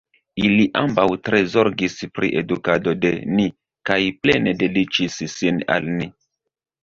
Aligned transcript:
Ili 0.43 0.63
ambaŭ 0.79 1.03
tre 1.27 1.41
zorgis 1.55 1.97
pri 2.15 2.29
edukado 2.39 2.95
de 3.03 3.11
ni 3.39 3.45
kaj 3.89 3.99
plene 4.23 4.55
dediĉis 4.65 5.19
sin 5.35 5.61
al 5.75 5.89
ni. 6.01 6.09